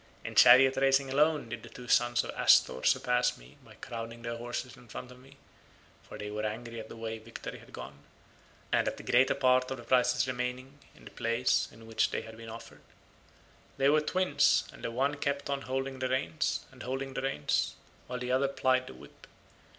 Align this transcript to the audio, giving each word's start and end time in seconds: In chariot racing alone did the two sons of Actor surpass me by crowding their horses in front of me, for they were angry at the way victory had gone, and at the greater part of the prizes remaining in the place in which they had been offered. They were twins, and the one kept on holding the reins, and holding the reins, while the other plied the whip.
In 0.25 0.33
chariot 0.33 0.77
racing 0.77 1.11
alone 1.11 1.47
did 1.49 1.61
the 1.61 1.69
two 1.69 1.87
sons 1.87 2.23
of 2.23 2.31
Actor 2.31 2.83
surpass 2.85 3.37
me 3.37 3.57
by 3.63 3.75
crowding 3.75 4.23
their 4.23 4.35
horses 4.35 4.75
in 4.75 4.87
front 4.87 5.11
of 5.11 5.19
me, 5.19 5.37
for 6.01 6.17
they 6.17 6.31
were 6.31 6.43
angry 6.43 6.79
at 6.79 6.89
the 6.89 6.95
way 6.95 7.19
victory 7.19 7.59
had 7.59 7.71
gone, 7.71 7.99
and 8.71 8.87
at 8.87 8.97
the 8.97 9.03
greater 9.03 9.35
part 9.35 9.69
of 9.69 9.77
the 9.77 9.83
prizes 9.83 10.25
remaining 10.27 10.79
in 10.95 11.05
the 11.05 11.11
place 11.11 11.67
in 11.71 11.85
which 11.85 12.09
they 12.09 12.23
had 12.23 12.35
been 12.35 12.49
offered. 12.49 12.81
They 13.77 13.89
were 13.89 14.01
twins, 14.01 14.63
and 14.73 14.83
the 14.83 14.89
one 14.89 15.17
kept 15.17 15.51
on 15.51 15.61
holding 15.69 15.99
the 15.99 16.09
reins, 16.09 16.65
and 16.71 16.81
holding 16.81 17.13
the 17.13 17.21
reins, 17.21 17.75
while 18.07 18.17
the 18.17 18.31
other 18.31 18.47
plied 18.47 18.87
the 18.87 18.95
whip. 18.95 19.27